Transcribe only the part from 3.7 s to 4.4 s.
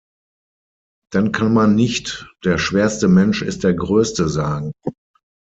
größte“